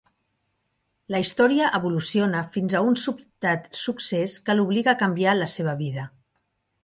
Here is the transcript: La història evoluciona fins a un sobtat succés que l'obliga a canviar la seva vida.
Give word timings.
La 1.15 1.19
història 1.23 1.67
evoluciona 1.79 2.39
fins 2.55 2.75
a 2.79 2.81
un 2.93 2.97
sobtat 3.01 3.69
succés 3.81 4.39
que 4.47 4.55
l'obliga 4.57 4.91
a 4.95 4.99
canviar 5.03 5.39
la 5.41 5.51
seva 5.57 5.77
vida. 5.83 6.07